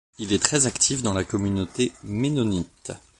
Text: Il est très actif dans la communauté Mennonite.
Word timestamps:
Il 0.17 0.33
est 0.33 0.41
très 0.41 0.65
actif 0.65 1.03
dans 1.03 1.13
la 1.13 1.23
communauté 1.23 1.91
Mennonite. 2.03 2.91